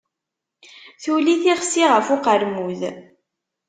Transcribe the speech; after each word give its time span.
Tuli 1.03 1.35
tixsi 1.43 1.85
ɣef 1.93 2.07
uqermud. 2.15 2.81